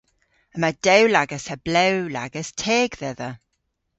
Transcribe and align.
Yma 0.55 0.69
dewlagas 0.85 1.45
ha 1.51 1.57
blew 1.65 1.95
lagas 2.15 2.49
teg 2.61 2.91
dhedha. 3.01 3.29